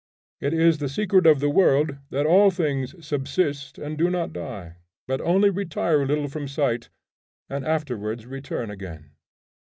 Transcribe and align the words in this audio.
It 0.39 0.51
is 0.55 0.79
the 0.79 0.89
secret 0.89 1.27
of 1.27 1.39
the 1.41 1.49
world 1.51 1.95
that 2.09 2.25
all 2.25 2.49
things 2.49 2.95
subsist 3.05 3.77
and 3.77 3.99
do 3.99 4.09
not 4.09 4.33
die 4.33 4.77
but 5.07 5.21
only 5.21 5.51
retire 5.51 6.01
a 6.01 6.07
little 6.07 6.27
from 6.27 6.47
sight 6.47 6.89
and 7.51 7.63
afterwards 7.63 8.25
return 8.25 8.71
again. 8.71 9.11